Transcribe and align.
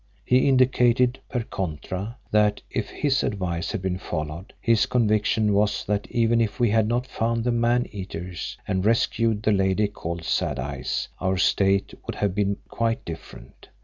He 0.25 0.49
indicated 0.49 1.19
per 1.29 1.43
contra, 1.43 2.17
that 2.31 2.63
if 2.71 2.89
his 2.89 3.21
advice 3.21 3.71
had 3.71 3.83
been 3.83 3.99
followed, 3.99 4.51
his 4.59 4.87
conviction 4.87 5.53
was 5.53 5.85
that 5.85 6.07
even 6.09 6.41
if 6.41 6.59
we 6.59 6.71
had 6.71 6.87
not 6.87 7.05
found 7.05 7.43
the 7.43 7.51
man 7.51 7.85
eaters 7.91 8.57
and 8.67 8.83
rescued 8.83 9.43
the 9.43 9.51
lady 9.51 9.87
called 9.87 10.23
Sad 10.23 10.57
Eyes, 10.57 11.07
our 11.19 11.37
state 11.37 11.93
would 12.07 12.15
have 12.15 12.33
been 12.33 12.57
quite 12.67 13.05
different. 13.05 13.67